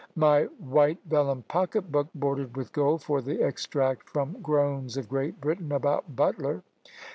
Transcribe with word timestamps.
My 0.15 0.45
white 0.57 0.97
vellum 1.05 1.43
pocket 1.43 1.91
book, 1.91 2.07
bordered 2.15 2.57
with 2.57 2.71
gold, 2.73 3.03
for 3.03 3.21
the 3.21 3.43
extract 3.43 4.09
from 4.09 4.41
"Groans 4.41 4.97
of 4.97 5.07
Great 5.07 5.39
Britain" 5.39 5.71
about 5.71 6.15
Butler. 6.15 6.63